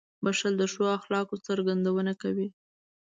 •بښل 0.23 0.53
د 0.57 0.63
ښو 0.71 0.83
اخلاقو 0.97 1.35
څرګندونه 1.47 2.11
کوي. 2.21 2.47